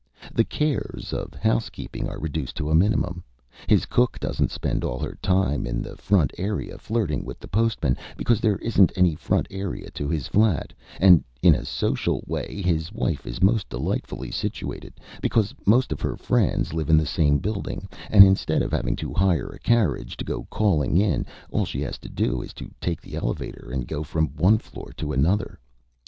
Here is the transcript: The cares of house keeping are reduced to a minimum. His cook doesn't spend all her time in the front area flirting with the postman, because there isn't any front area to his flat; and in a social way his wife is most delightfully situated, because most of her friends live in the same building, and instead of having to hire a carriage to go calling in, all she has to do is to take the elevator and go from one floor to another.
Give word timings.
The 0.33 0.43
cares 0.43 1.13
of 1.13 1.35
house 1.35 1.69
keeping 1.69 2.09
are 2.09 2.17
reduced 2.19 2.55
to 2.55 2.71
a 2.71 2.73
minimum. 2.73 3.23
His 3.67 3.85
cook 3.85 4.17
doesn't 4.19 4.49
spend 4.49 4.83
all 4.83 4.97
her 4.97 5.15
time 5.21 5.67
in 5.67 5.83
the 5.83 5.95
front 5.95 6.33
area 6.39 6.79
flirting 6.79 7.23
with 7.23 7.37
the 7.37 7.47
postman, 7.47 7.95
because 8.17 8.41
there 8.41 8.57
isn't 8.57 8.91
any 8.95 9.13
front 9.13 9.45
area 9.51 9.91
to 9.91 10.07
his 10.09 10.27
flat; 10.27 10.73
and 10.99 11.23
in 11.43 11.53
a 11.53 11.65
social 11.65 12.23
way 12.25 12.63
his 12.63 12.91
wife 12.91 13.27
is 13.27 13.43
most 13.43 13.69
delightfully 13.69 14.31
situated, 14.31 14.93
because 15.21 15.53
most 15.67 15.91
of 15.91 16.01
her 16.01 16.17
friends 16.17 16.73
live 16.73 16.89
in 16.89 16.97
the 16.97 17.05
same 17.05 17.37
building, 17.37 17.87
and 18.09 18.23
instead 18.23 18.63
of 18.63 18.71
having 18.71 18.95
to 18.95 19.13
hire 19.13 19.49
a 19.49 19.59
carriage 19.59 20.17
to 20.17 20.25
go 20.25 20.45
calling 20.49 20.97
in, 20.97 21.27
all 21.51 21.63
she 21.63 21.79
has 21.81 21.99
to 21.99 22.09
do 22.09 22.41
is 22.41 22.53
to 22.53 22.71
take 22.81 23.01
the 23.01 23.15
elevator 23.15 23.69
and 23.71 23.87
go 23.87 24.01
from 24.01 24.29
one 24.29 24.57
floor 24.57 24.91
to 24.97 25.11
another. 25.13 25.59